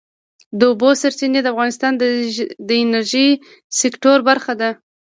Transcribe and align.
د 0.59 0.61
اوبو 0.69 0.89
سرچینې 1.01 1.39
د 1.43 1.47
افغانستان 1.53 1.91
د 2.69 2.71
انرژۍ 2.83 3.29
سکتور 3.81 4.17
برخه 4.29 4.53
ده. 4.61 4.69